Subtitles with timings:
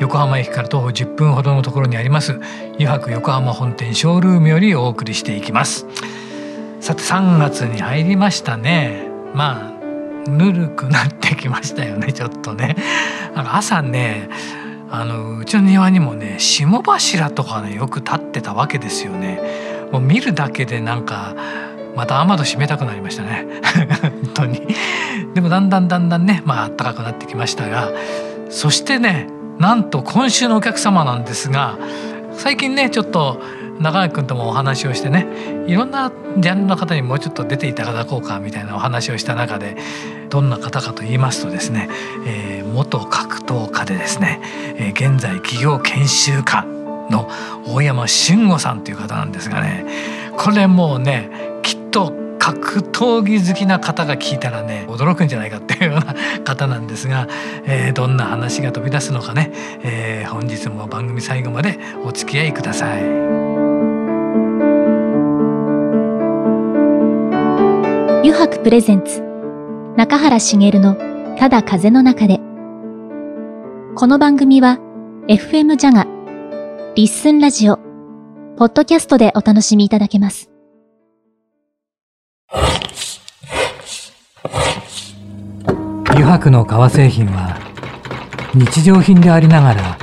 [0.00, 2.38] 横浜駅から徒歩10分ほどのところにあります
[2.74, 5.86] 油白横浜本店ショールームよりお送りしていきます。
[6.80, 9.08] さて3月に入りましたね。
[9.34, 12.76] まあぬるくなってきましたよねちょっとね。
[13.34, 14.28] なんか朝ね
[14.90, 19.40] あのうちの庭にもね霜柱とかねよく立ってたわけですよね。
[19.90, 21.34] もう見るだけでなんか
[21.96, 23.46] また雨戸閉めたくなりましたね。
[24.00, 24.62] 本当に。
[25.34, 27.90] でもだんだんだんだんねまあ暖かくなってきましたが
[28.50, 29.26] そしてね
[29.58, 31.78] なんと今週のお客様なんですが
[32.32, 33.40] 最近ねちょっと
[33.80, 35.26] 中垣君ともお話をしてね
[35.66, 39.76] いろんなジャンルの方にもうちょっと出ていただこうかみたいなお話をした中で
[40.30, 41.88] どんな方かと言いますとですね、
[42.26, 44.40] えー、元格闘家でですね、
[44.76, 46.64] えー、現在企業研修家
[47.10, 47.28] の
[47.66, 49.86] 大山俊吾さんという方なんですがね
[50.36, 51.30] これもうね
[51.62, 57.28] きっと格闘技好きな方が聞いたらね驚くんじゃないかっていうような方なんですが、
[57.64, 63.02] えー、どんな話が飛び出すのかね、えー、本日も番組最後までお付き合いください。
[68.22, 69.22] 油白プレゼンツ
[69.96, 70.96] 中原茂の
[71.38, 72.40] ただ風の中で
[73.94, 74.78] この番組は
[75.28, 76.06] FM ジャガ
[76.94, 77.78] リッスンラジオ
[78.56, 80.47] ポッドキャストでお楽しみいただけます。
[86.18, 87.56] 油白の革製品は
[88.54, 89.98] 日常品でありながら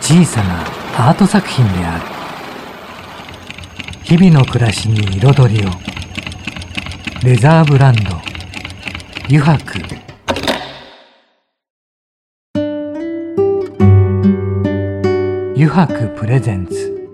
[0.00, 0.62] 小さな
[1.08, 2.04] アート作品である。
[4.02, 5.70] 日々の暮らしに彩りを。
[7.22, 8.16] レザーブランド。
[9.26, 9.80] 油白。
[15.54, 17.12] 油白プレゼンツ。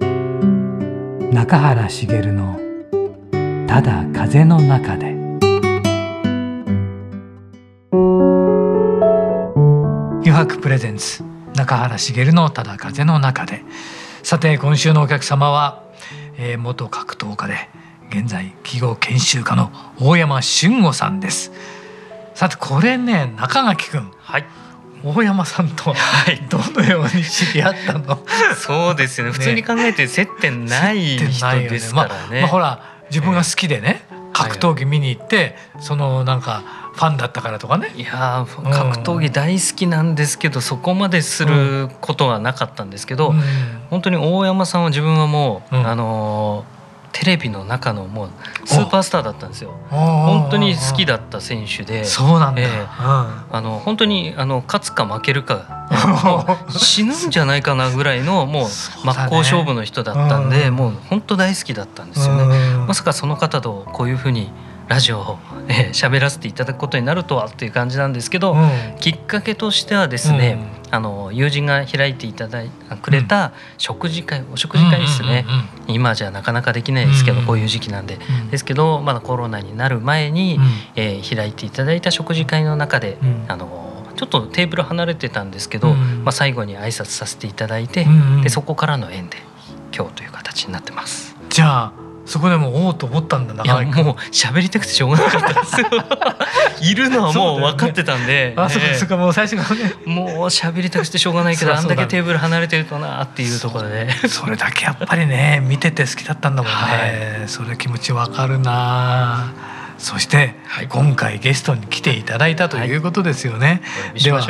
[1.32, 2.60] 中原茂の
[3.74, 5.16] 「ただ風の中で」
[10.22, 11.24] 油白プレゼンツ
[11.56, 13.64] 中原茂のただ風の中で。
[14.22, 15.82] さて今週のお客様は、
[16.38, 17.68] えー、元格闘家で
[18.10, 21.50] 現在企業研修家の大山俊吾さんです。
[22.36, 24.08] さてこれね中垣君。
[24.20, 24.44] はい。
[25.02, 25.92] 大山さんと
[26.48, 28.20] どのように知り合ったの？
[28.56, 29.32] そうですよね。
[29.32, 31.26] 普通に考えて接点ない人
[31.68, 34.02] ですからね、まあ、まあ、ほら自分が好きでね、
[34.32, 36.64] 格闘技見に行って、そのなんか
[36.94, 37.92] ファンだったからとかね。
[37.94, 43.40] いや格闘技大好きなんですけど、そこまですることはなかったんですけど、うん、
[43.88, 46.64] 本当に大山さんは自分はもう、うん、あの
[47.14, 48.30] テレビの中のもう
[48.66, 49.70] スーパースターだったんですよ。
[49.88, 52.60] 本当に好きだった選手で、そうなんだ。
[52.60, 52.86] えー、
[53.50, 55.84] あの本当にあの勝つか負けるか。
[56.76, 58.68] 死ぬんじゃないかなぐらいのもう
[59.04, 62.58] 真っ向勝負の人だったんで、もう本当大好きだったんですよね。
[62.86, 64.50] まさかその方とこういうふうに
[64.88, 70.58] ラジオをえー、喋らせていただくことになるとはっていう感じなんですけど、うん、きっかけとしてはですね、
[70.88, 75.46] うん、あの友人が開いていただいくれた食事会、お食事会ですね、
[75.88, 78.18] 今じゃなかなかできないですけど、こういう時期なんで、
[78.50, 80.58] ですけどまだコロナになる前に、
[80.96, 83.16] えー、開いていただいた食事会の中で、
[83.48, 88.06] あのちょっとテーブル離れてたんですけど、まあ、最後に挨拶させていただいて、
[88.42, 89.38] でそこからの縁で
[89.96, 91.34] 今日という形になってます。
[91.48, 95.86] じゃあそこでもおおと思ったんだないやもう喋りたくてしょうがなかったですよ。
[96.80, 99.94] いるのはもう分かってたんで、ね、あそうかそうかもう最初からね。
[100.06, 104.10] もう喋りたくてしょうがないけどあんだけテーブル離れてるとなっていうところで。
[104.28, 109.73] それだけやっぱりね見てて好きだったんだもんね、はい、それ気持ちわかるな
[110.04, 110.54] そして、
[110.90, 113.80] 今回ゲストに来ていただいたということですよね。
[114.12, 114.42] はい、では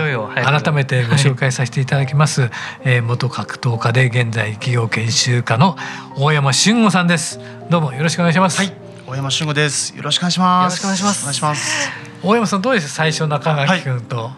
[0.60, 2.50] 改めてご紹介させていただきます、はい、
[2.82, 5.76] えー、元格闘家で現在企業研修家の
[6.16, 7.38] 大山俊吾さんです。
[7.70, 8.58] どうもよろしくお願いします。
[8.58, 8.72] はい、
[9.06, 9.96] 大山俊吾です。
[9.96, 10.84] よろしくお願いします。
[10.84, 11.90] よろしくお願いします。
[12.24, 14.32] 大山さんどうです最初中垣君と、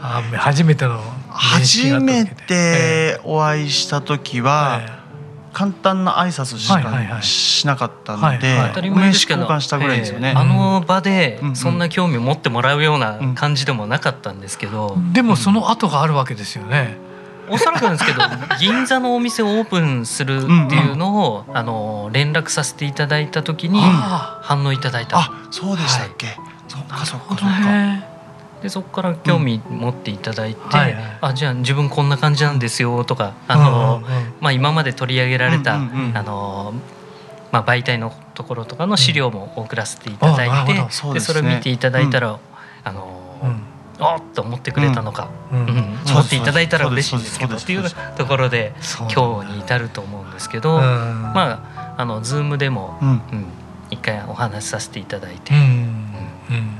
[0.00, 5.01] はい、初めての初めてお会いした時は。
[5.52, 16.96] えー簡単な挨拶しかしなかったので、名刺交換したぐらいですよね、あの場でそんな興味持ってもらうような感じでもなかったんですけど、でもその後があるわけですよね。
[17.48, 18.22] おそらくなんですけど
[18.60, 26.36] 銀座のお店をオープンするっていうのを、あの連絡させていただいた時に反応いただいた、あそうでしたっけ、はい、
[26.68, 28.11] そうかそうかそうか
[28.62, 30.68] でそこから興味持っていただいて、うん。
[30.70, 36.74] はいはい、あじゃあ自分こんな感じなんですよとかあの、うんうん、まあ、今まで取り上げられた、うんうんうん、あの
[37.50, 42.38] まあ、媒体のところとかの資料も送らせていただいて、うんそで、ね、それを見ていただいたら、
[42.82, 43.22] あの
[44.00, 45.98] おっと思ってくれたのか、うん。
[46.08, 47.84] 思っていただいたら嬉しいんですけどっていう
[48.16, 48.72] ところで
[49.14, 51.62] 今日に至ると思うんですけど、ま
[51.94, 53.20] ああのズームでも、うん。
[53.92, 55.52] 一回お話しさせていただいて、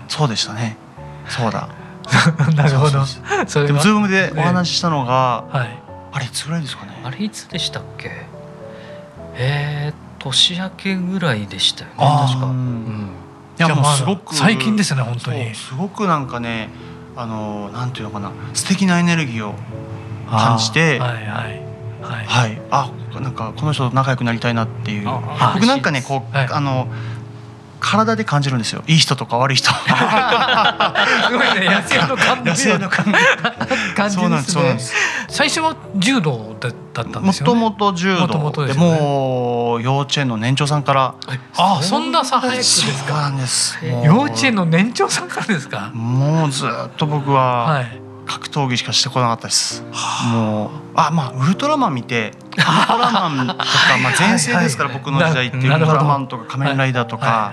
[0.08, 0.78] そうでしたね
[1.28, 1.68] そうだ。
[2.56, 3.04] なるほど。
[3.66, 5.78] でもズームでお話ししたのが、はい、
[6.12, 7.00] あれいつぐらいですかね？
[7.04, 8.10] あれいつでしたっけ？
[9.34, 11.96] えー、年明けぐらいでしたよね。
[11.96, 13.10] 確か、うん、
[13.58, 15.54] いやもうすごく最近ですね本当に。
[15.54, 16.68] すごくなんかね
[17.16, 18.30] あのなんていうのかな。
[18.52, 19.54] 素敵なエネルギーを
[20.28, 21.62] 感じてはいはい。
[22.02, 22.90] はい、はい、あ
[23.20, 25.08] なんかこの人と仲良くなりたいなっていう。
[25.54, 26.88] 僕なんかねこう、はい、あの
[27.82, 28.84] 体で感じるんですよ。
[28.86, 29.68] いい人とか悪い人。
[29.74, 31.68] すごいね。
[31.68, 33.12] 野生の感野の感じ。
[34.72, 35.02] ですね。
[35.28, 41.14] 最初は柔道だったんですよもともと柔道でも幼稚園の年長さんから。
[41.56, 43.32] あそんな差早くですか？
[44.04, 45.90] 幼稚園の年長さんからですか？
[45.92, 47.82] もうずっと僕は
[48.26, 49.82] 格闘技しかしてこなかったです、
[50.32, 53.64] もうあまあウルトラマン見て ウルトラマンとか
[54.02, 57.52] まあ前世ですから僕の時代ってウルトラマンとか仮面ライダーとか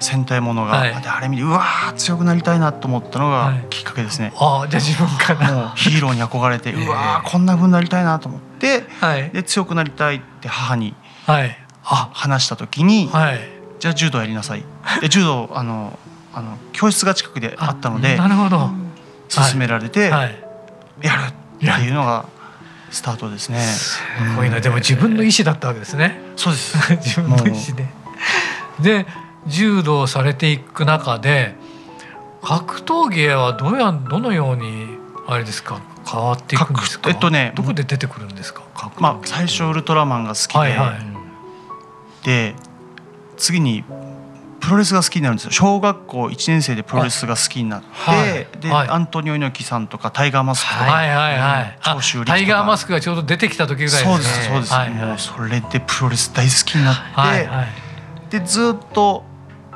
[0.00, 1.64] 戦隊ものが、あれ見てうわ
[1.96, 4.32] 強くなりたいなと思ったのがきっかけですね。
[4.36, 5.52] あじゃあ自分から。
[5.52, 8.84] もうヒーローに憧れて うわこんなふうになりたいなと思って、
[9.32, 10.94] で強くなりたいって母に
[11.84, 13.08] 話した時に、
[13.78, 14.64] じゃあ柔道やりなさい。
[15.00, 15.98] で柔道あの
[16.34, 18.70] あの教室が近くであったのでなるほど
[19.28, 20.32] 勧められてやる
[21.56, 22.26] っていうのが
[22.90, 23.60] スタートですね。
[23.60, 24.00] す
[24.36, 26.20] ごいな、でも自分の意思だったわけですね。
[26.36, 26.76] そうです。
[26.96, 27.86] 自分の意思で。
[28.80, 29.06] で、
[29.46, 31.56] 柔道されていく中で、
[32.42, 34.86] 格闘技はどうやどのように
[35.26, 37.10] あれですか変わっていくんですか？
[37.10, 38.62] えっとね、どこで出てくるんですか？
[38.98, 42.54] まあ最初ウルトラマンが好きで、はいはい、で
[43.36, 43.84] 次に
[44.68, 45.50] プロレスが好きになるんですよ。
[45.50, 54.12] 小学校1年生でプロレスが好きになって、はい、で、はい、アントニオ猪木さんとかタイガーマスクとか、はいはいはい、長州タイガーマスクがちょうど出てきた時ぐらいですね。
[54.12, 54.90] そうですそうです、はい。
[54.90, 57.68] はい、もうそれでプロレス大好きになって、はいはい、
[58.30, 59.24] でずっと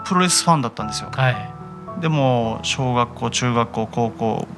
[0.04, 4.48] プロレスファンだったんですよ、はい、でも小学校中学校高校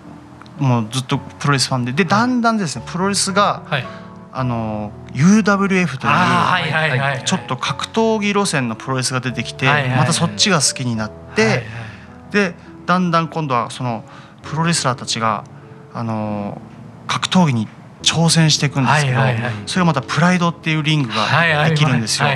[0.58, 3.84] もうずっとプロレスファンででだんだんですねプロレスが、はい
[4.36, 6.10] あの UWF とい
[7.20, 9.66] うちょっと格闘技路線のプロレスが出てきて
[9.96, 11.62] またそっちが好きになって
[12.32, 12.54] で
[12.84, 14.04] だんだん今度はその
[14.42, 15.44] プロレスラーたちが
[15.92, 16.60] あの
[17.06, 17.68] 格闘技に
[18.02, 19.18] 挑戦していくんですけど
[19.66, 22.28] それがまたプライドっていうリングができるんですよ。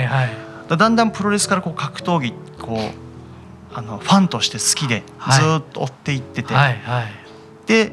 [0.69, 6.53] だんだんプロレスからこう格闘技こうあのファンとして好きでずっと追っていってて、
[7.67, 7.91] で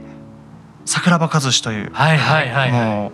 [0.85, 1.91] 桜庭和志という、
[2.70, 3.12] もう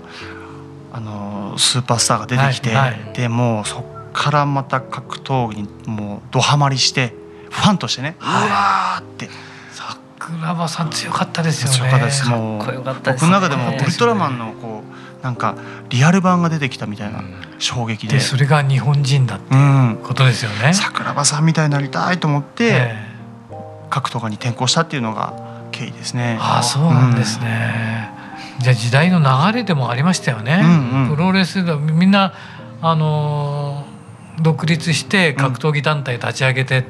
[0.92, 7.14] あのスーパースターが出てきて、はいはい、でもうそっからまた格闘技にもうどハマりして
[7.50, 9.28] ファンとしてね、はい、うわって。
[9.74, 11.78] 桜庭さん強かったですよね。
[11.78, 12.28] 強かったです。
[12.28, 14.82] もう僕の中でもウルトラマンのこ
[15.20, 15.56] うなんか
[15.88, 17.22] リアル版が出てきたみたいな
[17.58, 18.14] 衝撃で。
[18.14, 20.68] でそれが日本人だっていうことですよね。
[20.68, 22.94] うん、桜庭さんみたいになりたいと思って、
[23.90, 25.34] 格闘家に転向したっていうのが
[25.72, 26.38] 経緯ですね。
[26.40, 28.06] ああそうなんですね。
[28.06, 28.11] うん
[28.62, 30.60] じゃあ時代の流れでもありましたよね。
[30.62, 32.32] うんうん、プロレスがみんな
[32.80, 33.84] あの
[34.40, 36.84] 独立して格闘技団体立ち上げてっ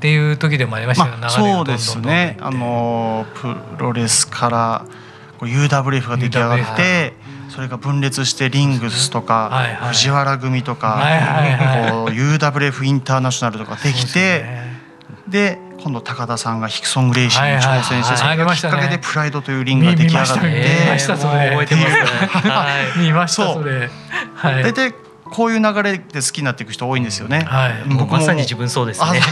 [0.00, 2.36] ていう時でもありましたよ、まあ、そうですね。
[2.40, 4.86] あのプロレスから
[5.40, 7.14] UWF が出来上がって、
[7.48, 14.44] それが分裂してリングスとか、はいはい、藤原組とか、はいはいはい、UWF インターナショナルとかできて、
[15.28, 20.48] で今度高田さんがヒクソン・グレイシーに挑戦して、それがきっかけでプライドというリングが出来上がって、
[20.84, 21.50] 見ましたそれ。
[21.50, 21.82] 覚えてま
[22.94, 23.90] す見ましたそれ。
[24.42, 24.92] 大体
[25.30, 27.40] こういう流れで好きになっていく人多いんですよね。
[27.40, 29.20] はい、僕まさに自分そうですね。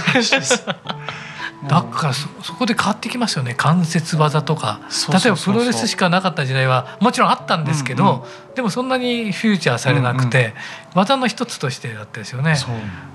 [1.68, 3.54] だからそそこで変わってきますよね。
[3.56, 4.80] 関節技とか。
[5.10, 10.52] 例えばプロレスしかなかった時代はもちろんあったんですけど、うんうん、でもそんなにフューチャーされなくて、うんうん、
[10.94, 12.56] 技の一つとしてだったですよね。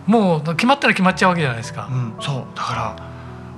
[0.07, 2.57] もう決まったら決まっちゃうわけじゃないですか、うん、そう。
[2.57, 2.95] だから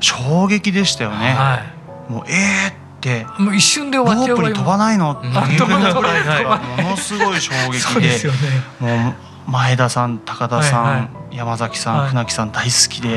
[0.03, 1.61] 衝撃でしたよね、は
[2.09, 3.25] い、もうえーって。
[3.39, 5.33] もう一瞬で終わっちゃうロープに飛ばないのっていう。
[5.33, 6.45] ぐらい
[6.83, 8.09] ものすごい衝撃で。
[8.19, 8.31] で、
[8.85, 9.15] ね、も
[9.47, 13.15] う前田さん高田さん、はいはい、山崎さん、はい、船木さん大好きで、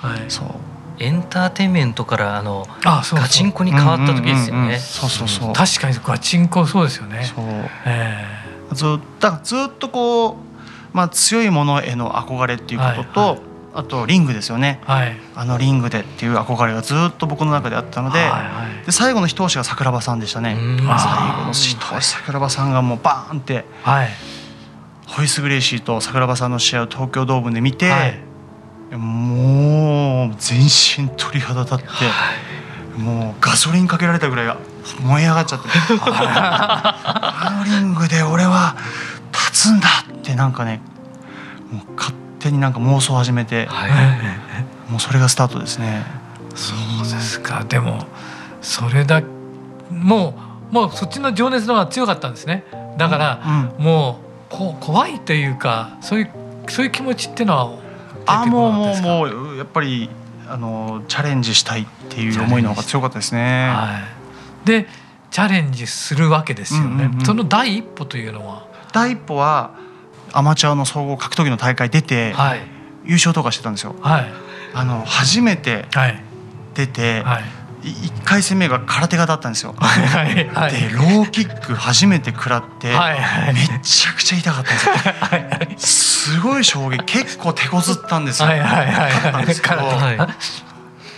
[0.00, 0.12] はい。
[0.12, 0.46] はい、そう。
[1.00, 4.78] エンターテインメントからあのあそうガチンコに変わった時ですよね。
[4.78, 5.52] そうそうそう。
[5.52, 7.24] 確かにガチンコそうですよね。
[7.24, 7.44] そう。
[7.86, 10.36] えー、ずだずっとこう
[10.92, 13.40] まあ強いものへの憧れっていうことと、はいはい、
[13.78, 20.56] あとリングですよね、はい、あのリングでっていう憧れがずっと僕の中であったのではいはい、で最後の一押しが桜庭さんでしたね。
[20.56, 24.08] 最後の一押し桜庭さんがもうバーンって、はい、
[25.06, 31.84] ホイス・グレイシーと桜庭さんの試合を東京ドームで見て、はい、もう全身鳥肌立って、
[33.00, 34.56] もうガソリンかけられたぐらい
[35.04, 35.68] 燃え上がっちゃって
[36.02, 38.74] あのリングで俺は
[39.32, 40.80] 立つんだってなんかね
[41.70, 43.90] もう勝手になんか妄想を始めて、はい、
[44.90, 46.04] もうそれがスタートですね。
[46.54, 47.64] そうですか。
[47.68, 48.06] でも
[48.60, 49.22] それだ
[49.90, 50.34] も
[50.70, 52.64] うもうそっちの情熱の方が強かったんですね。
[52.96, 53.40] だから、
[53.78, 56.30] うん、もうこ怖いというかそういう
[56.68, 57.70] そういう気持ちっていうのは
[58.26, 60.10] あもうもうもうやっぱり
[60.48, 63.68] あのチャレンジしたいっていう思いの方が強かったですね。
[63.68, 64.00] は
[64.64, 64.86] い、で
[65.30, 68.66] チャレンジするわけですよね、うんうんうん、その第一歩というのは？
[68.92, 69.72] 第一歩は
[70.32, 72.60] アマチュアの総合格闘技の大会出て、はい、
[73.04, 73.94] 優勝とかしてたんですよ。
[74.00, 74.26] はい、
[74.74, 75.86] あの初めて
[76.74, 77.44] 出て、はい、
[77.82, 79.74] 1回戦目が空手家だったんですよ。
[79.76, 86.34] はいはい、でローキック初めて食らって、めちゃくちゃ痛かったんですよ。
[86.38, 87.04] すごい衝撃。
[87.04, 88.48] 結構手こずったんですよ。
[88.48, 89.46] はいはいはい、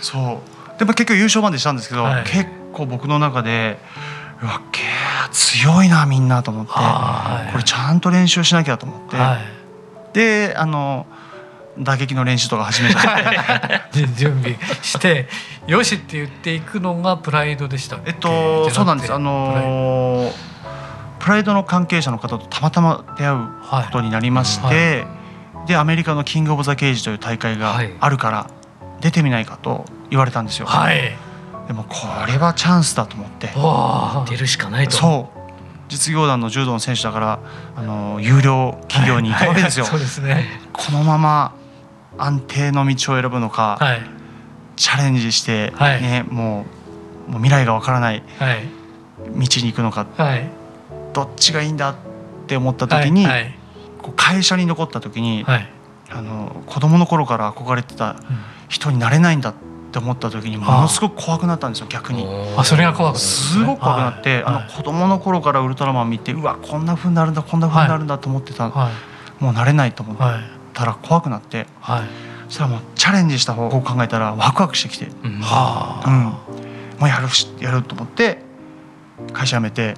[0.01, 0.79] そう。
[0.79, 3.77] でも結局優勝までしたんですけど、はい、結構僕の中で
[4.41, 4.61] うわ
[5.27, 11.05] け強いなみんなと思って、はい、これちゃんと練習しなきゃと思って、はい、であの
[11.79, 13.89] 打撃の練習とか始めた。
[14.15, 15.27] 準備して
[15.67, 19.13] よしって言っていくのがプライドでしたえっとそうなんです。
[19.13, 20.31] あの
[21.19, 25.05] プライドの関係者の方とたまたま出会うことになりまして、
[25.55, 28.47] はい、でアメリカのキングオブザケージという大会があるから
[29.01, 30.65] 出てみないかと言われたんですよ。
[30.65, 31.30] はい
[31.71, 31.95] でもこ
[32.27, 33.47] れはチャンスだと思って
[34.29, 34.97] 出るしかないと。
[34.97, 35.39] そう。
[35.87, 37.39] 実業団の柔道の選手だから
[37.77, 39.93] あの有料企業に行くわけですよ、はい。
[39.93, 40.49] はい、そうですね。
[40.73, 41.55] このまま
[42.17, 44.01] 安定の道を選ぶのか、はい、
[44.75, 46.65] チャレンジしてね、はい、も
[47.29, 48.21] うもう未来がわからない
[49.29, 50.49] 道に行くのか、はい、
[51.13, 51.95] どっちがいいんだっ
[52.47, 53.25] て思った時に、
[54.01, 58.17] こう会社に残った時に、あの子供の頃から憧れてた
[58.67, 59.60] 人になれないんだって
[59.91, 62.25] って思った時にものすごく怖くなったんですよ逆に。
[62.57, 68.69] あそれが怖くすごく怖くなって、あの子供の頃からウルトラマン見てうわこんなふうになるんだこんなふうになるんだと思ってた、
[69.39, 70.17] もうなれないと思っ
[70.73, 71.67] たら怖くなって、
[72.47, 76.39] そしたらもうチャレンジした方法を考えたらワクワクしてきて、うん、も
[77.01, 77.27] うやる
[77.59, 78.39] やると思って
[79.33, 79.95] 会社辞めて、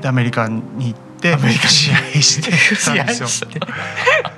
[0.00, 1.05] でアメリカに行って。
[1.34, 3.28] アメリカ試合してたんですよ。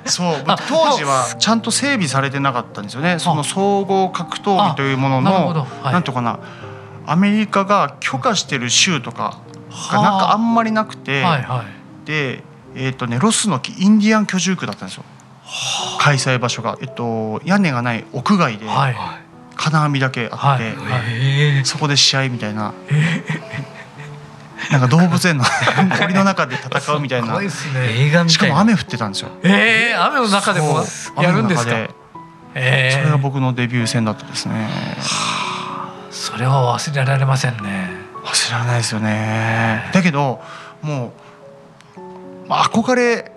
[0.05, 3.19] そう当時はちゃんと整備されてなかったんですよね。
[3.19, 6.39] その総合格闘技というもののな,、んとかな
[7.05, 9.39] アメリカが許可してる州とか
[9.91, 11.23] がなんかあんまりなくて、
[12.05, 12.43] で、
[12.75, 15.03] えーとね、ロスのインディアン居住区だったんですよ。
[15.99, 18.65] 開催場所が、えっと、屋根がない屋外で、
[19.55, 22.73] 金網だけあって、そこで試合みたいな。
[24.71, 25.45] なんか動物園の
[25.99, 29.29] 森の中で戦うみたいな、ね、映画しかも雨降ってたんですよ。
[29.43, 30.83] えー、雨の中でも
[31.21, 31.75] やるんですか？
[32.55, 34.53] えー、それが僕のデビュー戦だったですね。
[34.99, 37.89] はあ、それは忘れられませんね。
[38.25, 39.89] 忘れられないですよね。
[39.93, 40.41] だけど
[40.81, 41.13] も
[42.47, 43.31] う憧れ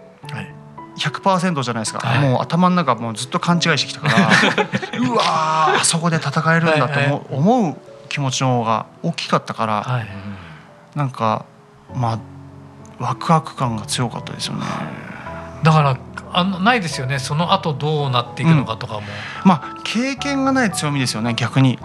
[0.99, 4.15] 100%じゃないですか、はい、もう頭の中もうずっと勘違いしてきたから
[5.01, 5.23] うわ
[5.81, 7.77] あそこで戦えるんだと思う
[8.09, 10.07] 気持ちの方が大きかったから、はい
[10.95, 11.47] なんか
[11.95, 12.19] まあ
[13.03, 14.65] ワクワク感が強かったですよね。
[15.63, 15.99] だから
[16.33, 17.19] あのないですよね。
[17.19, 19.05] その後どうなっていくのかとかも、うん、
[19.45, 21.79] まあ経験がない強みですよね逆に。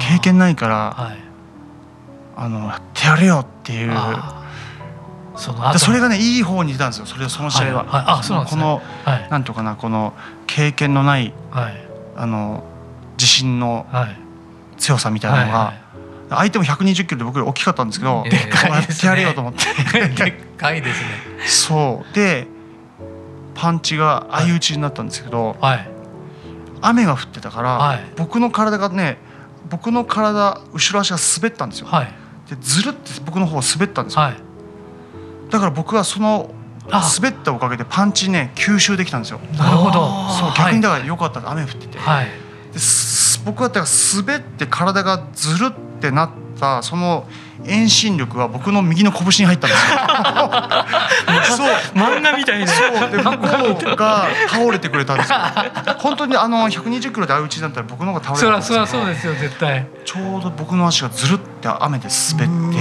[0.00, 1.18] 経験ないから、はい、
[2.36, 3.96] あのやってやるよっていう。
[5.36, 7.06] そのそれがねいい方に出たんですよ。
[7.06, 7.86] それその試合は、はい。
[7.88, 10.14] はい、あそうなんです、ね、この、はい、なんとかなこの
[10.46, 11.74] 経験のない、はい、
[12.16, 12.64] あの
[13.18, 13.86] 自信の
[14.78, 15.85] 強さみたいなのが、はいはい
[16.28, 19.64] 相手も120キロで僕より大きかったんですけど、でかいやってやれよと思って
[19.98, 21.06] でっかいですね。
[21.46, 22.14] そう。
[22.14, 22.48] で
[23.54, 25.88] パンチが相打ちになったんですけど、はい、
[26.82, 29.16] 雨が降ってたから、はい、僕の体がね
[29.70, 32.12] 僕の体後ろ足が滑ったんですよ、はい、
[32.50, 34.30] でずるって僕の方滑ったんですよ、
[35.50, 36.50] だから僕はその
[36.88, 39.40] 滑ったおかげでパンチね吸収できたんですよ。
[39.56, 40.06] なるほど。
[40.30, 42.30] そう逆にだから良かった雨降ってて、はい、で
[43.44, 43.86] 僕はだから
[44.22, 47.26] 滑って体がずるってなったその
[47.64, 49.98] 遠心力は僕の右の拳に入ったんですよ。
[51.56, 52.66] そう漫画みたいな。
[52.66, 55.38] そうで向こうが倒れてくれたんですよ。
[55.98, 58.86] 本当にあの120キロで相打ちだったら僕の方が倒れたんですよ。
[58.86, 59.86] そそうですよ絶対。
[60.04, 62.78] ちょうど僕の足がずるって雨で滑って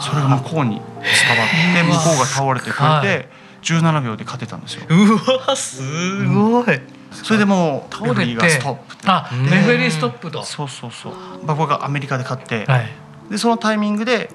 [0.00, 3.28] それが向こうに伝わって向こうが倒れてくれて
[3.62, 4.86] 17秒で勝てたんですよ。
[4.88, 6.66] うわすごい。
[6.66, 8.20] ですそれでもう倒れて。
[8.20, 10.42] レフェリーがストップあレフェリーストップと。
[10.42, 11.12] そうそうそう。
[11.44, 12.88] 僕がアメリカで勝って、はい。
[13.30, 14.30] でそのタイミングで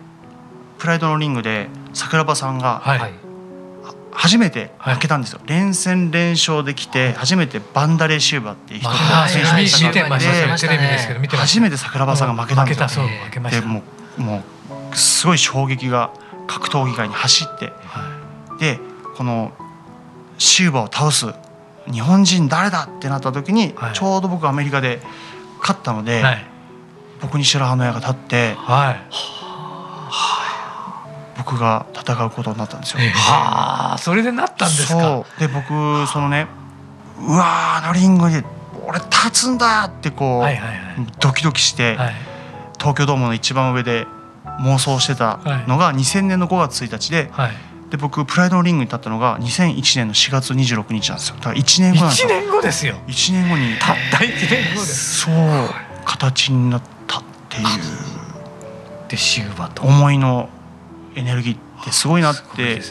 [0.79, 3.13] プライドのリングで桜庭さんがはい、はい。
[4.15, 12.83] 初めて負けたんですよ、連戦連勝できて初めてバンダレーシューバーっていう人まがあ、選手見で見てましたよテレビですけど見てました初めて桜庭さんが負けたんですよ。
[12.83, 13.61] 負けたそう負けました。
[13.61, 13.81] でも
[14.19, 14.43] うも
[14.91, 16.11] うすごい衝撃が
[16.45, 17.73] 格闘技界に走って。
[17.87, 18.13] は
[18.59, 18.79] で
[19.15, 19.51] この
[20.37, 21.33] シューバーを倒す
[21.91, 23.93] 日本人誰だってなった時に、はい。
[23.93, 25.01] ちょうど僕アメリカで
[25.59, 26.45] 勝ったのいで、はい。
[27.21, 29.01] 僕に白羽の矢が立ってはい。
[31.37, 32.99] 僕が戦うことになったんですよ。
[33.13, 35.25] はあそれでなったんですか？
[35.39, 36.47] で僕そのね
[37.19, 38.41] うわーあのリングに
[38.85, 40.77] 俺立つんだってこう、はいはいはい。
[41.19, 42.13] ドキドキして、はい。
[42.79, 44.05] 東京ドームの一番上で
[44.61, 47.51] 妄想してたのが2000年の5月1日ではい
[47.93, 51.35] で僕プライドのリングに立ったのが2001年の4月26日なんですよ。
[51.35, 52.95] だから1年後なんです一よ年後ですよ。
[53.05, 53.75] 1年後に。
[53.79, 55.19] たった一年後です。
[55.19, 55.35] そう。
[56.03, 57.63] 形になったっていう。
[59.09, 59.83] でシューバと。
[59.83, 60.50] 思いの
[61.13, 62.81] エネルギーってすごいなって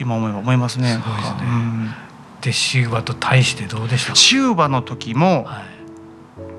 [0.00, 0.94] 今思えば思いますね。
[0.94, 1.38] すごいですね。
[1.42, 1.94] うん。
[2.40, 4.16] でシューバと対してどうでしたか？
[4.16, 5.64] シューバの時もはい。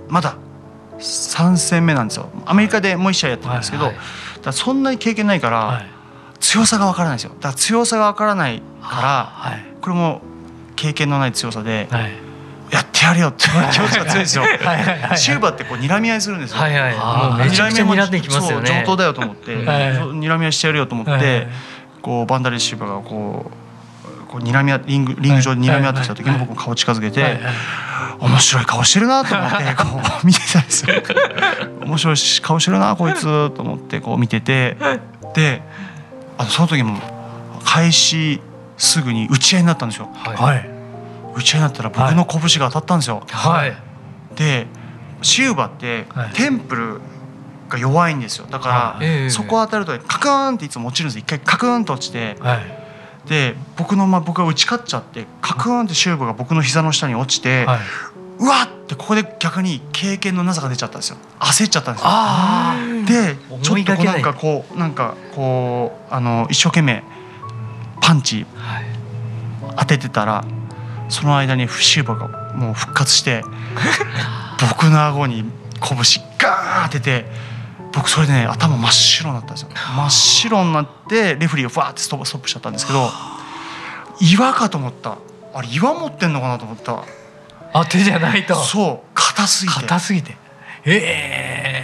[0.08, 0.38] まだ
[1.00, 2.30] 3戦目なんですよ。
[2.46, 3.96] アメリカでもう1試合やってるんですけど、はい
[4.42, 5.99] だそんなに経験ないから、はい
[6.40, 7.32] 強さがわからないんですよ。
[7.36, 9.54] だから強さがわからないかはい。
[9.54, 10.22] らこれも
[10.76, 12.12] 経験のない強さではい。
[12.72, 14.44] やってやるよって気持ちが強いんですよ。
[14.44, 14.58] はい。
[14.58, 15.00] はい。
[15.00, 15.18] はい。
[15.18, 16.76] シューバってこう睨み合いするんですよ、はい。
[16.76, 17.30] はい。
[17.32, 18.82] もうめちゃくちゃ睨んできますよね。
[18.82, 21.48] 上等だよと思って、睨み合いしてやるよと思って、はい。
[22.02, 26.40] こうバンダレーシューバーがこうこう睨み合リングリング上で睨み合ってきた時にはい。
[26.42, 27.40] 僕も顔近づけて、
[28.20, 29.84] 面白い顔してるなと思ってこ
[30.24, 30.96] う 見てたんですよ。
[31.82, 34.78] 面白い顔してるなこいつと思ってこう見てて。
[35.34, 35.64] で
[36.40, 36.98] あのその時も
[37.66, 38.42] 開始
[38.78, 40.10] すぐに打ち合いになったんですよ。
[40.14, 40.36] はい。
[40.38, 40.70] はい。
[41.36, 43.76] 打ち合いになったら僕の拳が当たったんですよ、はい。
[44.36, 44.66] で
[45.22, 46.34] シューバってはい。
[46.34, 47.02] テンプル
[47.68, 48.48] が弱いんですよ。
[48.50, 52.80] だから、そこ当たるとカクーンっていつも落ちるんです一回カクーンと落ちてはい。
[53.28, 57.80] で僕のま僕が打ち勝っちゃってカクーンってシューバが僕の膝の下に落ちて、はい
[58.40, 61.18] うわってここで逆に経験のなさが出ちゃったんですよ。
[61.40, 62.08] 焦っちゃったんですよ。
[62.10, 62.76] あ
[63.06, 67.04] でちょっとこうなんかこうなんかこうあの一生懸命
[68.02, 68.86] パンチはい
[69.78, 70.46] 当ててたら
[71.10, 73.44] その間にシュがもう復活して
[74.70, 75.44] 僕の顎に
[75.82, 75.98] 拳
[76.38, 77.32] ガーン当てて
[77.92, 79.70] 僕それでね頭真っ白になったんですよ。
[79.74, 83.12] 真っ白になってレフェリーがフワーってストップストップしちゃったんですけど
[84.22, 85.18] 岩かと思った。
[85.54, 87.04] あれ岩持ってんのかなと思った
[87.74, 88.56] あ手じゃないと。
[88.56, 89.80] そう硬すぎて。
[89.82, 90.38] 硬すぎて。
[90.86, 91.84] え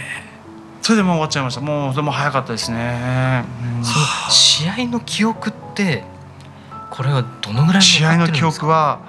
[0.82, 1.60] それでもう終わっちゃいました。
[1.60, 3.44] もうでも早かったですね、
[3.78, 3.84] うん。
[3.84, 6.04] その試合の記憶って
[6.90, 8.66] これはどのぐらい試合の記残ってるんですか？
[8.66, 9.00] 憶は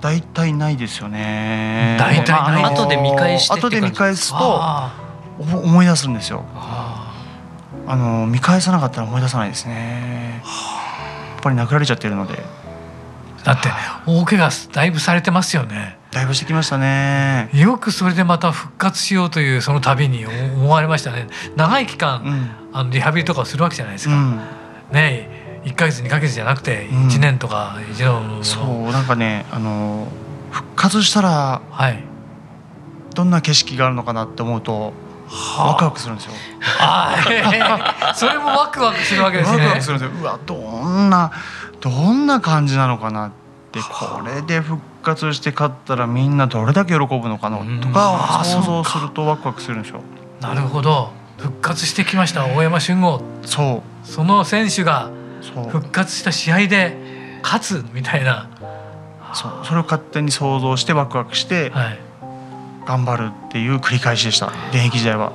[0.00, 1.96] 大体ないですよね。
[1.98, 2.62] 大体ない。
[2.62, 4.60] まああの後で見返してって後で見返すと
[5.38, 6.44] 思い出すんですよ。
[6.54, 7.14] あ
[7.86, 10.42] あの見返さなかったら思い出さないですね。
[10.44, 12.42] やっぱり殴られちゃってるので。
[13.44, 13.70] だって
[14.06, 17.48] 大怪我だいぶされてますよねだいぶしてきましたね。
[17.54, 21.26] よくそれでまた復活しようというその度に思われましたね。
[21.56, 22.50] 長い期間、うん。
[22.74, 24.40] あのリハビリとかをするわけじゃないですか、うん。
[24.92, 27.06] ね1ヶ月2ヶ月じゃなくてうん。
[27.08, 30.06] 1年とか一度の、そうなんかねあの
[30.50, 32.04] 復活したらはい。
[33.14, 34.92] どんな景色があるのかなって思うと
[35.58, 36.32] ワクワクするんですよ。
[36.78, 37.16] あ
[38.02, 39.58] あそれもワクワクするわけですね。
[39.58, 40.20] ワクワクするんですよ。
[40.20, 41.32] うわどんな
[41.80, 43.30] どんな感じなのかなっ
[43.72, 47.80] てこれで復活して勝ったらみんなどれだけ喜ぶのかなうん。
[47.80, 50.00] とか想像するとワクワクするんですよ
[50.40, 51.10] なるほど。
[51.38, 53.20] 復活してきました大山俊吾。
[53.44, 54.06] そう。
[54.06, 55.68] その選手がそう。
[55.70, 58.48] 復活した試合で勝つみたいな、
[59.34, 59.52] そう。
[59.64, 61.98] それを勝手に想像してワクワクしてはい、
[62.86, 64.52] 頑張るっていう繰り返しでした。
[64.70, 65.32] 現役時代は。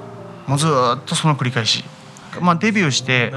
[0.47, 1.83] もうずーっとその繰り返し。
[2.39, 3.33] まあデビューして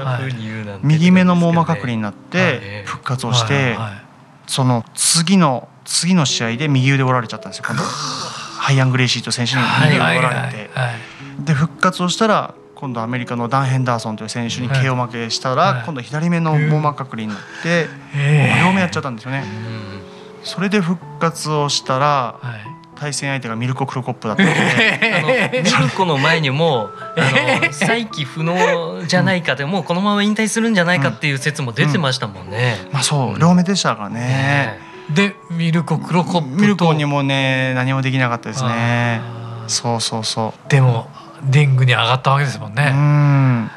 [0.83, 2.31] 右目の網膜剥離になっはい。
[2.31, 4.10] て復活をしてはいはい
[4.51, 7.63] その次の次の試合で右腕折られちゃったんですよ。
[7.67, 7.83] 今度。
[7.83, 10.67] ハイアン・グレイシーと選手に右腕折られてはいはい。
[10.73, 10.99] はい
[11.39, 15.83] で復活をしたら今度アメリカのダン・ヘンダーソンという選手に KO 負けしたら、はい。
[15.85, 18.61] 今度左目の網膜剥離になって、ええ。
[18.61, 19.45] 両目やっちゃったんですよね。
[19.45, 20.43] うん。
[20.43, 32.77] それで復活をしたらはい対戦相手がミルコ・クロコップだったので ミルコの前にもあえの再起不能じゃないかでもうこのまま引退するんじゃないかっていう説も出てましたもんね。
[32.91, 34.77] まあそう両目でしたからね。
[35.09, 36.61] でミルコクロコップと。
[36.61, 39.19] ミルコにもね何もできなかったですね。
[39.65, 41.09] そうそうそでも
[41.41, 43.71] リングに上がったわけですもんううね、ん。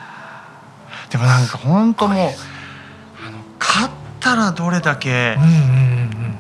[1.09, 2.29] でもなんか本当もう
[3.27, 5.37] あの勝ったらどれだけ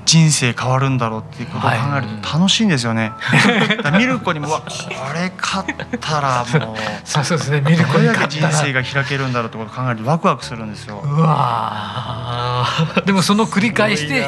[0.06, 3.12] 人生変わるんだろうっていうことを考えると楽しいんですよね。
[3.18, 4.66] はい、ミルコにもわこ
[5.14, 11.02] れ勝ったらも うそうですねミルコに勝ったら人生が開けるんだろうってことを考えるとワクワクするんですよ。
[11.04, 12.66] うわ
[13.04, 14.26] でもその繰り返して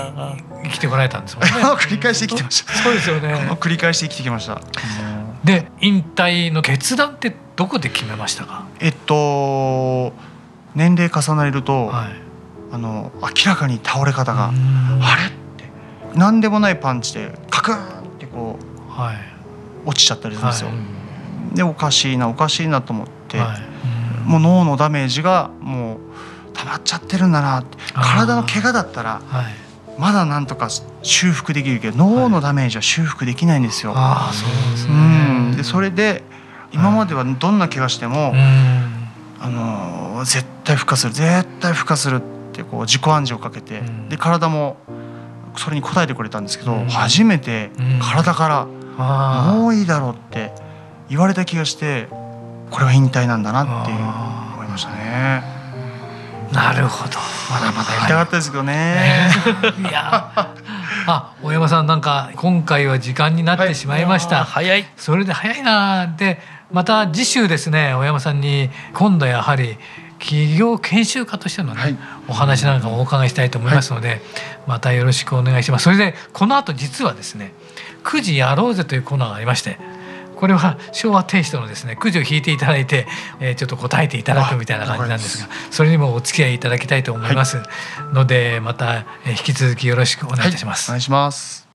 [0.64, 1.50] 生きてこられたんですもんね。
[1.76, 2.72] 繰り返して生きてました。
[2.74, 3.48] そうですよね。
[3.60, 4.60] 繰り返して生きてきました。
[5.44, 8.64] で引退の決断ってどこで決めましたか？
[8.80, 10.12] えっと
[10.74, 12.25] 年齢重ねると、はい、
[12.72, 15.64] あの明らかに倒れ方があれって
[16.14, 17.78] 何でもないパンチでカクンっ
[18.18, 19.16] てこう、はい、
[19.84, 20.68] 落ちちゃったりするんですよ。
[20.68, 20.74] は
[21.52, 23.40] い、でおかしいなおかしいなと思って、
[24.24, 25.98] もう脳のダメージがもう
[26.54, 29.22] 溜まっちゃってるんだなって体の怪我だったら、
[29.98, 30.68] まだなんとか
[31.02, 33.92] 修復できるけど脳のダメージは修復できないんですよ。
[33.94, 36.22] あそうですね、うん、でそれで
[36.72, 38.34] 今まではどんな怪我しても、
[39.40, 44.76] あの絶対孵化する絶対孵化するってこう自己暗示をかけて、で体も
[45.56, 48.66] それに応えてくれたんですけど、初めて体から
[49.54, 50.52] 「もういいだろう」って
[51.08, 52.08] 言われた気がして
[52.70, 55.42] これは引退なんだなっていう思いましたね。
[56.52, 57.18] なるほど。
[57.50, 59.30] まだまだやりたかったですけどね。
[59.78, 60.30] いや。
[61.08, 64.38] あ、大山さんなんか今回は時間になってしまいました。
[64.38, 64.86] はい、早い。
[64.96, 66.40] それで早いなで
[66.72, 69.78] また次週ですね大山さんに今度やはり
[70.18, 71.98] 企業研修家としてのね、はい、
[72.28, 74.20] お話なんかもお伺いしたいと思いますので、はい、
[74.66, 75.84] またよろしくお願いします。
[75.84, 77.52] それでこの後実はですね
[78.04, 79.78] 9時やろうぜというコーナーがありまして
[80.36, 83.06] これは昭和テイストのですねくじを引いていただいて、
[83.40, 87.62] えー、ちょっと答えていただくみたいな感じなんですがそれにもお付き合いいただきたいと思います
[88.12, 90.90] ので、また引き続きよろしくお願いいたします。
[90.90, 91.65] お願いします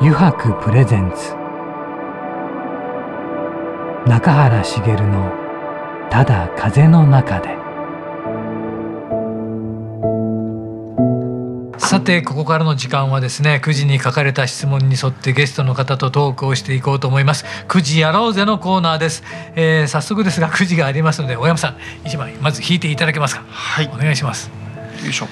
[0.00, 1.34] 油白プレゼンツ。
[4.10, 5.32] 中原茂の
[6.10, 7.56] 「ただ風の中で」
[11.78, 17.44] さてここからの時間はですね9時に書かれた質問に沿ってゲストの方とトークをしていこうと思います。
[17.68, 19.22] 9時やろうぜのコーナーです、
[19.54, 23.44] えー、早速ですが9時がありますので大山さん一枚まず引いていただけますか？
[23.48, 23.88] はい。
[23.94, 24.50] お願いします。
[25.02, 25.28] よいしょ。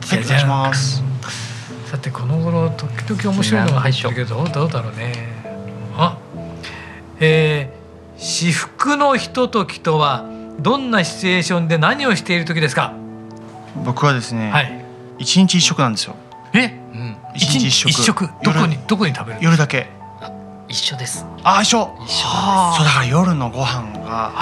[0.00, 0.72] じゃじゃん、
[1.90, 5.14] さてこの頃時々面白いのが入ってるけどどうだろうね。
[5.96, 6.18] あ
[7.18, 10.26] えー、至福のひとときとは
[10.60, 12.92] どんなシチュエーションで何をしている時ですか？
[13.86, 14.84] 僕はですね、はい、
[15.18, 16.14] 一日一食なんですよ。
[16.52, 17.90] え、うん、一日一食。
[17.90, 18.28] 一食？
[18.44, 19.88] どこにどこに食べる夜だけ。
[20.68, 21.24] 一緒です。
[21.42, 21.90] あ一緒。
[22.04, 22.26] 一緒
[22.76, 24.34] そうだから夜のご飯が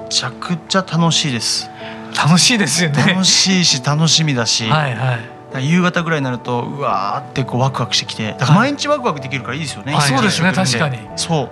[0.00, 1.68] めちゃくちゃ楽しいです、
[2.16, 3.02] 楽しいですよね。
[3.02, 4.68] 楽しいし楽しみだし。
[4.68, 10.98] はいはい夕方ぐらいになるとうわーってこうワクワクしてきてだから毎日ワクワクできるからいいですよね、はい、そうですね確かに。
[11.16, 11.50] そ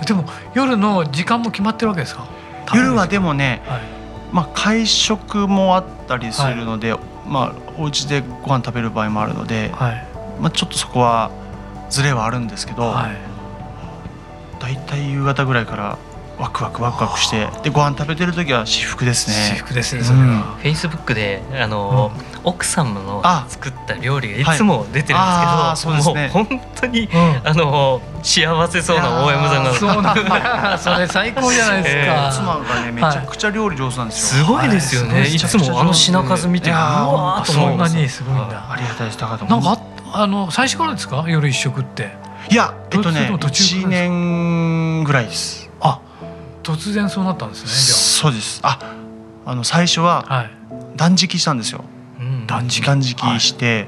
[0.00, 0.04] う。
[0.04, 2.26] でも夜の時間も決まってるわけですか？
[2.74, 3.80] 夜はでもね、はい、
[4.32, 10.06] まあ会食もあったりするので、はい、まあお家でご飯食べる場合もあるので、はい、
[10.40, 11.30] まあちょっとそこは
[11.90, 13.16] ズレはあるんですけど、はい、
[14.60, 15.98] だいたい夕方ぐらいから
[16.38, 19.36] ワクワクワクワクしてでご飯食べてる時は私服ですね。
[19.54, 30.78] 私服ですねそれは、フェイスブックであの、うん、奥様の作った料理がいつも出てるんですけど、はい、もう本当に、うん、あの幸せそうな大山さんがそうなんだ。
[30.82, 38.66] それ最高じゃないですか、えー、妻がねめちゃくちゃ料理上手なんですよ、はい、すごいですよね、はい、いつもあの品数見てうわそんなにすごいんだ。
[38.70, 39.18] ありがたいです。
[39.20, 39.78] なんか
[40.14, 41.24] あの最初からですか？
[41.26, 42.14] 夜一食って。
[42.50, 45.70] いやえっとね1年ぐらいです。
[45.80, 46.00] あ
[46.62, 48.60] 突然そうなったんですねそうです。
[48.62, 48.78] あ
[49.44, 50.48] あの最初は
[50.96, 51.84] 断食したんですよ、
[52.52, 53.86] 断食断食して、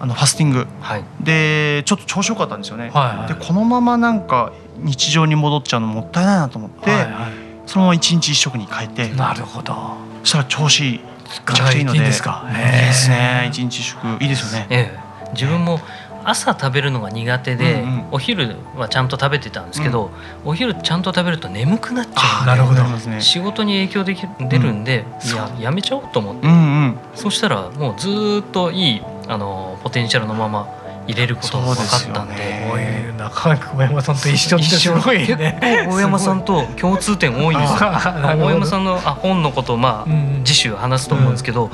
[0.00, 7.32] あのファスティング、はい、でちょっと調子よかったんですよね、はいはい、でこのままなんか日常に戻っちゃうのもったいないなと思って、はいはい、
[7.66, 9.74] そのまま一日一食に変えてなるほど。
[10.22, 11.00] そしたら調子いい
[11.48, 13.46] めちゃくちゃいいのでいいですかいいですね。
[13.50, 14.06] 一日一食。
[14.22, 15.80] いいですよね、ええ、自分も
[16.24, 20.10] 朝食べるのが苦手で、うんうん、お昼はちゃんと食べてたんですけど、
[20.44, 22.78] うん、お昼ちゃんと食べると眠くなっちゃうなるほど。
[23.20, 30.68] 仕事に影響でき出るんで、うん、いややめちゃおうと思って、うんうん、そしたらもうずっといいあのポテンシャルのまま
[31.08, 32.34] 入れることが分かったんで。
[32.36, 35.58] で、なかなか大山さんと一緒ってすごいね。
[35.90, 37.78] 大山さんと共通点多いんですよ。
[38.36, 40.10] 大山さんのあ本のことをまあ、
[40.44, 41.70] 次週話すと思うんですけど、うん、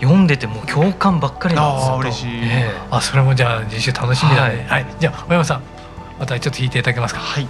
[0.00, 1.94] 読んでても共感ばっかりなんですよ。
[1.94, 5.62] あ嬉しい、えー、あそれもじゃあ次週楽しみだね、はい、はい、じゃあ大山さん
[6.20, 7.20] またちょっと弾いていただけますか？
[7.20, 7.48] はい。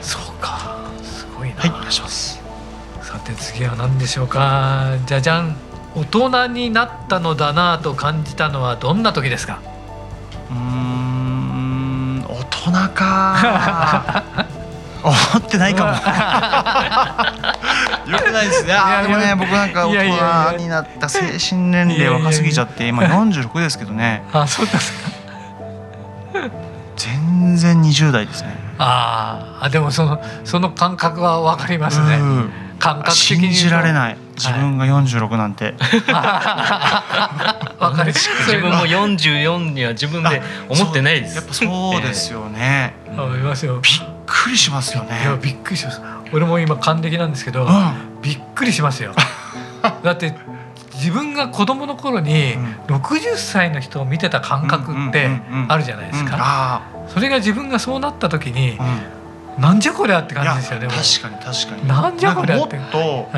[0.00, 0.76] そうか。
[1.02, 1.56] すごいな。
[1.56, 2.40] はいお願いします。
[3.02, 4.84] さて次は何でしょうか？
[5.06, 5.56] じゃじゃん。
[5.96, 9.58] 大人になったのだなと感じたのはどんな時ですか？
[12.74, 14.24] 人か
[15.04, 15.90] 思ってないかも。
[18.10, 18.74] よくないですね。
[19.02, 24.22] でもね僕なんか大人になった精神年齢若すぎちゃって今 46ですけどね。
[24.32, 24.98] あそうですか。
[26.96, 28.56] 全然20代ですね。
[28.78, 32.18] ああでもそのその感覚は分かりますね、
[32.78, 35.74] 感覚的に信じられない自分が46なんて、
[36.12, 41.36] はい、かり自分も44には自分で思ってないです。
[41.36, 43.80] やっぱそうですよね、えー、いますよ。
[43.80, 43.82] びっ
[44.26, 45.22] くりしますよね。
[45.22, 46.00] いやびっくりします。
[46.32, 49.14] 俺も今還暦なんですけど、うん、びっくりしますよ。
[50.02, 50.36] だって
[50.94, 55.28] 自分が子供の頃に60歳の人を見てた感覚って
[55.68, 56.82] あるじゃないですか。
[57.08, 58.78] それが自分がそうなった時に、
[59.58, 60.88] なんじゃこりゃって感じですよね。
[60.88, 61.88] 確かに確かに。
[61.88, 62.76] なんじゃこりゃって。
[62.76, 63.28] もっと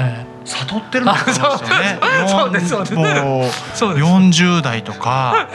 [0.44, 1.98] 悟ってるのかもしね。
[2.28, 2.94] そうですそうです。
[2.94, 5.48] もう四十代とか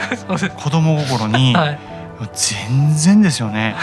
[0.56, 1.56] 子供心に
[2.32, 3.74] 全然ですよね。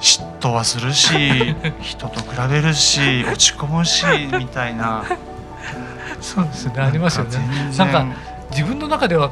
[0.00, 4.04] 嫉妬はするし、人と比べるし、落ち込むし
[4.38, 5.02] みたいな。
[6.20, 7.38] そうですねありますよね
[7.76, 8.06] なんか
[8.50, 9.30] 自分の中では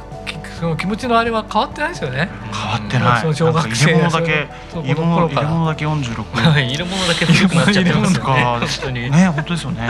[0.59, 2.29] その気持ちのあれは変わってないですよね。
[2.51, 8.43] 変わってない、うん、小学生入れ物だけ入れ物入れ物だけ46入れ物だけ古くなっちゃってますよね。
[8.43, 9.11] 本当に。
[9.11, 9.87] ね本当ですよね、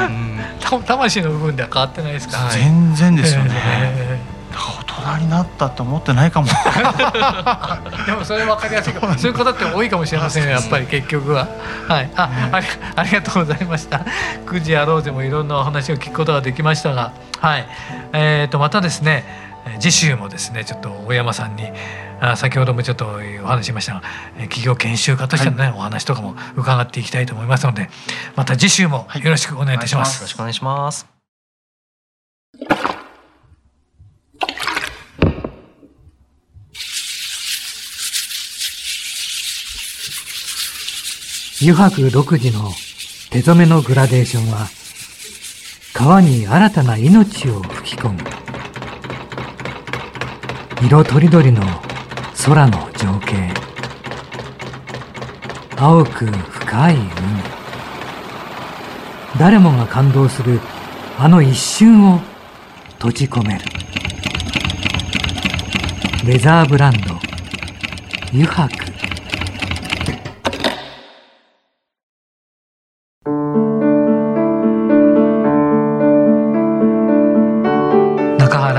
[0.71, 6.47] うん、魂の部分では変わってないですか全然ですよね、えー大人になったって思ってないかも。
[8.05, 9.13] でもそれ分かりやすいかも。
[9.15, 11.47] そういう方って多いかもしれませんよやっぱり結局は。
[11.87, 12.09] はい。
[12.15, 14.01] あ、ありありがとうございました。
[14.45, 17.11] 9時やろうでもいろんなお話を聞くことができましたが。
[17.39, 17.67] はい。
[18.13, 19.46] えーと、またですね
[19.79, 21.63] 次週もですねちょっと大山さんに
[22.19, 23.05] あ先ほどもちょっと
[23.43, 24.01] お話しましたが
[24.41, 27.89] 企業研修家としてのね、はい、お話とかも伺っていきたいと思いますので
[28.35, 30.15] また次週もよろしくお願いいたします。
[30.15, 31.07] はい、よろしくお願いします。
[41.59, 42.69] 油白独自の
[43.31, 44.67] 手染めのグラデーションは
[45.93, 48.46] 川に新たな命を吹き込む
[50.79, 51.63] 色とりどりの
[52.45, 53.51] 空の情景。
[55.75, 57.07] 青く深い海。
[59.39, 60.59] 誰もが感動する
[61.17, 62.21] あの一瞬を
[62.99, 63.65] 閉じ込める。
[66.25, 67.15] レザーブランド。
[68.31, 68.86] 油白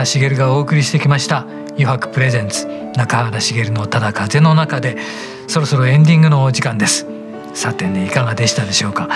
[0.07, 1.47] 茂がお送りしてきました
[1.79, 4.97] 「余白プレゼンツ中原茂のただ風の中で」
[5.49, 7.07] そろそろエンディングのお時間です
[7.55, 9.09] さてねいかがでしたでしょうか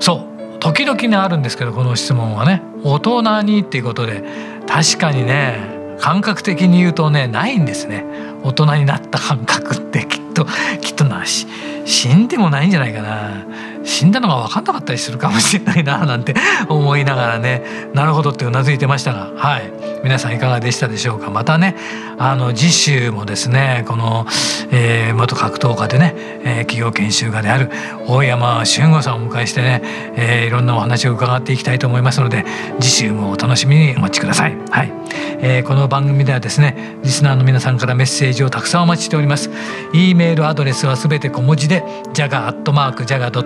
[0.00, 4.24] そう時々ねあるんですけどこの質問はね大人にっていうことで
[4.66, 8.04] 確かにね感覚的に言うとねないんですね
[8.42, 10.46] 大人になった感覚ってきっと
[10.80, 11.46] きっとなし
[11.84, 13.46] 死んでもないんじゃないかな
[13.84, 16.34] 死んだのが分かんなかったりするかもしれないななんて
[16.68, 17.62] 思いながらね
[17.94, 19.72] なるほどってうなずいてましたがはい
[20.06, 21.30] 皆さんいかがでしたでしょうか？
[21.30, 21.74] またね
[22.16, 24.24] あの次週もですねこの、
[24.70, 27.72] えー、元格闘家でね、えー、企業研修家である
[28.06, 29.82] 大山俊吾さんをお迎えしてね、
[30.14, 32.44] えー、いろんなお話を伺っていきたいと思いますので
[32.78, 34.56] 次週もお楽しみにお待ちください。
[34.70, 34.92] はい
[35.40, 39.50] えー、この番組ではですねリスナーの皆さんからメッセージをたくさんお待ちしております。
[39.92, 41.82] e メールアドレスはすべて小文字で
[42.14, 43.42] jaga.jaga.fm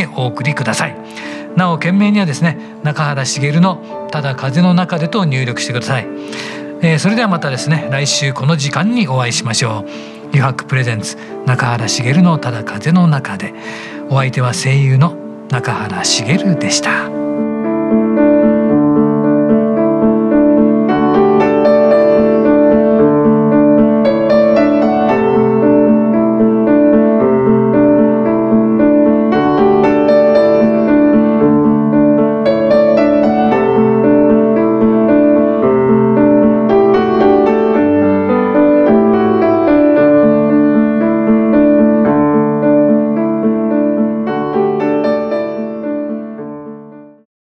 [0.00, 0.96] へお送りください。
[1.56, 6.06] なお件名にはですね中原茂のただ風の中でと入力してください、
[6.82, 10.14] えー、それではまたですね来週この時間にお会いしましょう。
[10.34, 13.54] 余白プレゼンツ中原茂のただ風の中で。
[14.10, 15.16] お相手は声優の
[15.50, 17.23] 中原茂でした。